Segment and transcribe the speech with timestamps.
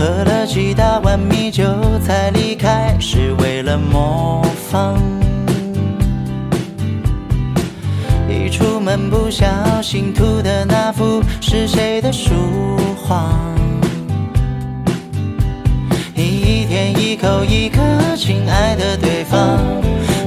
[0.00, 1.62] 喝了几大碗米酒
[2.02, 4.98] 才离开，是为了模仿。
[8.26, 9.44] 一出门不小
[9.82, 12.32] 心涂的那幅是谁的书
[12.96, 13.30] 画？
[16.14, 17.78] 你一天一口一个
[18.16, 19.58] 亲爱的对方，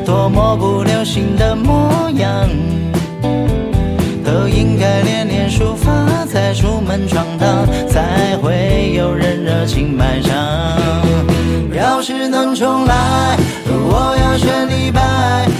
[0.05, 2.47] 多么不流行的模样。
[4.23, 5.91] 都应该练练书法，
[6.53, 10.31] 出门闯荡，才会有人热情买账。
[11.75, 13.37] 要是能重来，
[13.67, 15.01] 我要选李白。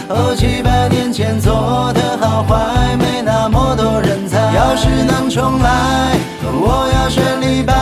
[0.09, 4.37] 哦，几百年前做的好坏，没那么多人猜。
[4.53, 7.73] 要是能重来，我要选李白，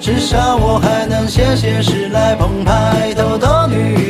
[0.00, 4.09] 至少我还能写写诗来澎湃，逗逗女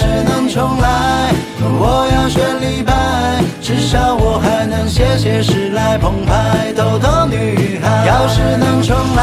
[0.00, 1.30] 是能重来，
[1.60, 2.90] 我要选李白，
[3.60, 8.06] 至少我还能写写诗来澎湃，逗逗女孩。
[8.06, 9.22] 要是能重来，